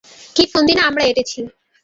কী 0.35 0.43
ফন্দি 0.51 0.73
না 0.77 0.83
আমরা 0.89 1.03
এটেছি! 1.05 1.39